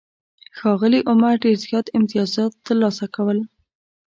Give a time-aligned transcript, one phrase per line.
[0.57, 3.39] ښاغلي عمر ډېر زیات امتیازات ترلاسه کول.